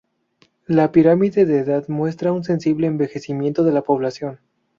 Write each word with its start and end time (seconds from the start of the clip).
La 0.65 0.91
pirámide 0.91 1.45
de 1.45 1.59
edad 1.59 1.87
muestra 1.87 2.31
un 2.31 2.43
sensible 2.43 2.87
envejecimiento 2.87 3.63
de 3.63 3.71
la 3.71 3.83
población. 3.83 4.39